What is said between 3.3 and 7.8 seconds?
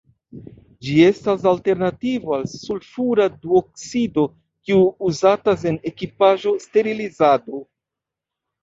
duoksido kiu uzatas en ekipaĵo-sterilizado.